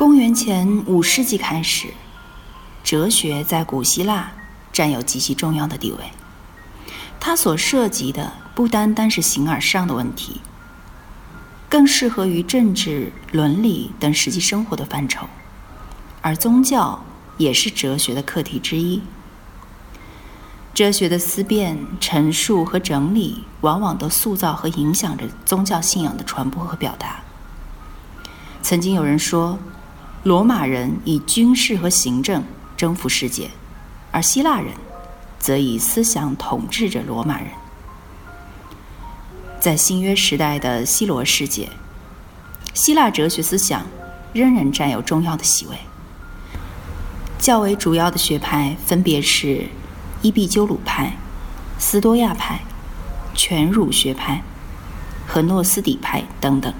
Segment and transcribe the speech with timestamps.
[0.00, 1.88] 公元前五世纪开始，
[2.82, 4.32] 哲学在古希腊
[4.72, 5.98] 占有极其重要的地位。
[7.20, 10.40] 它所涉及的不单单是形而上的问题，
[11.68, 15.26] 更适合于政治、伦理等实际生活的范畴。
[16.22, 17.04] 而宗教
[17.36, 19.02] 也是哲学的课题之一。
[20.72, 27.20] 哲学的思辨、陈述和整理，往往都塑造和影响着宗教信仰的传播和表达。
[28.62, 29.58] 曾经有人说。
[30.22, 32.44] 罗马人以军事和行政
[32.76, 33.48] 征服世界，
[34.12, 34.74] 而希腊人
[35.38, 37.48] 则以思想统治着罗马人。
[39.58, 41.70] 在新约时代的希罗世界，
[42.74, 43.86] 希腊哲学思想
[44.34, 45.78] 仍然占有重要的席位。
[47.38, 49.68] 较为主要的学派分别是
[50.20, 51.14] 伊壁鸠鲁派、
[51.78, 52.60] 斯多亚派、
[53.34, 54.42] 全儒学派
[55.26, 56.74] 和诺斯底派等等。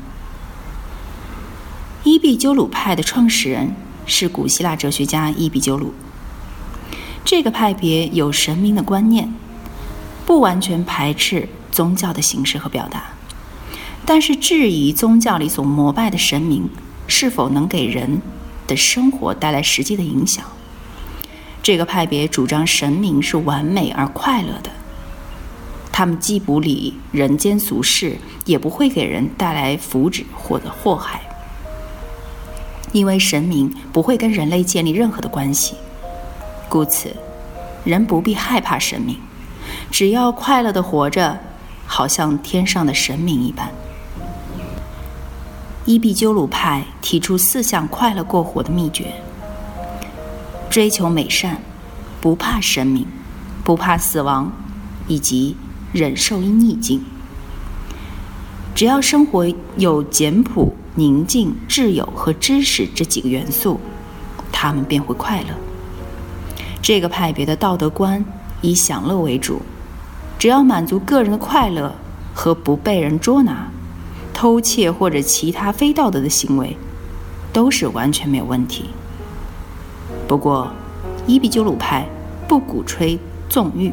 [2.03, 3.75] 伊壁鸠鲁派的创始人
[4.06, 5.93] 是古希腊哲学家伊壁鸠鲁。
[7.27, 9.31] 这个派别有神明的观念，
[10.25, 13.11] 不完全排斥宗教的形式和表达，
[14.06, 16.71] 但是质疑宗教里所膜拜的神明
[17.06, 18.23] 是否能给人
[18.67, 20.43] 的生活带来实际的影响。
[21.62, 24.71] 这个派别主张神明是完美而快乐的，
[25.93, 31.21] 他们既不理人间俗事，也不会给人带来福祉或者祸害。
[32.93, 35.77] 因为神明不会跟人类建立任何的关系，
[36.69, 37.15] 故此，
[37.84, 39.17] 人不必害怕神明，
[39.91, 41.39] 只要快乐的活着，
[41.87, 43.71] 好像天上的神明一般。
[45.84, 49.15] 伊壁鸠鲁派提出四项快乐过活的秘诀：
[50.69, 51.61] 追求美善，
[52.21, 53.07] 不怕神明，
[53.65, 54.53] 不怕死亡，
[55.07, 55.57] 以及
[55.93, 57.05] 忍受逆境。
[58.75, 59.47] 只要生活
[59.77, 60.75] 有简朴。
[60.97, 63.78] 宁静、挚友和知识这几个元素，
[64.51, 65.49] 他们便会快乐。
[66.83, 68.25] 这个派别的道德观
[68.61, 69.62] 以享乐为主，
[70.39, 71.95] 只要满足个人的快乐
[72.34, 73.71] 和不被人捉拿，
[74.34, 76.77] 偷窃或者其他非道德的行为
[77.53, 78.91] 都是完全没有问题。
[80.27, 80.72] 不过，
[81.27, 82.09] 伊壁鸠鲁派
[82.49, 83.19] 不鼓吹
[83.49, 83.93] 纵欲，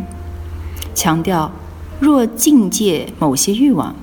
[0.95, 1.51] 强调
[1.99, 3.95] 若境界某些欲望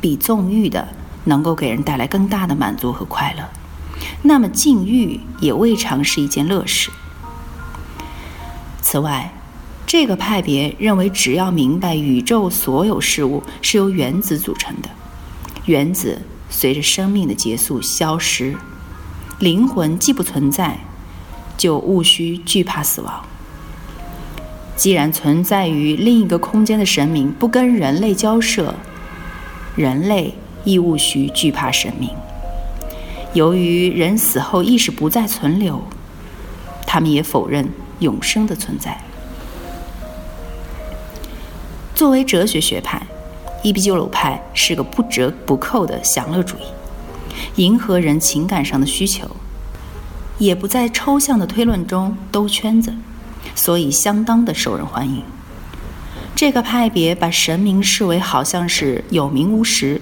[0.00, 0.86] 比纵欲的。
[1.24, 3.48] 能够给人带来更大的满足和快乐，
[4.22, 6.90] 那么禁欲也未尝是一件乐事。
[8.80, 9.32] 此外，
[9.86, 14.88] 这个派别认为，只要明白宇宙所有事物是由原子组成的，
[15.66, 18.56] 原子随着生命的结束消失，
[19.38, 20.78] 灵魂既不存在，
[21.56, 23.24] 就毋需惧怕死亡。
[24.74, 28.74] 既然存在于另一个空间的神明不跟人类交涉，
[29.76, 30.34] 人类。
[30.64, 32.10] 亦勿需惧怕神明。
[33.34, 35.82] 由于人死后意识不再存留，
[36.86, 37.68] 他们也否认
[38.00, 39.00] 永生的存在。
[41.94, 43.00] 作为哲学学派，
[43.62, 49.26] 伊壁鸠鲁派是个不折不扣的享乐主义，迎合人情感上的需求，
[50.38, 52.92] 也不在抽象的推论中兜圈子，
[53.54, 55.22] 所以相当的受人欢迎。
[56.34, 60.00] 这个派别把神明视为好像是有名无实。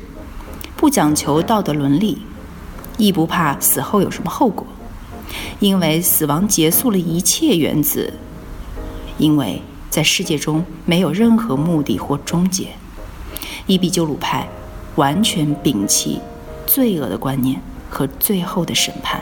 [0.80, 2.22] 不讲求道德伦理，
[2.96, 4.66] 亦不怕死后有什么后果，
[5.58, 8.10] 因为死亡结束了一切原子，
[9.18, 9.60] 因为
[9.90, 12.68] 在世界中没有任何目的或终结。
[13.66, 14.48] 伊壁鸠鲁派
[14.94, 16.18] 完全摒弃
[16.66, 17.60] 罪恶的观念
[17.90, 19.20] 和最后的审判，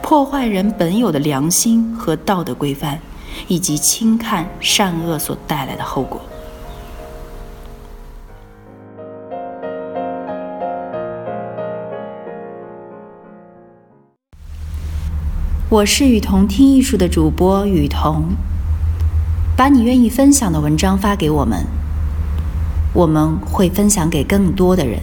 [0.00, 2.98] 破坏人本有的良心和道德规范，
[3.46, 6.18] 以及轻看善恶所带来的后果。
[15.72, 18.24] 我是雨桐听艺术的主播雨桐，
[19.56, 21.66] 把你愿意分享的文章发给我们，
[22.92, 25.00] 我们会分享给更多的人。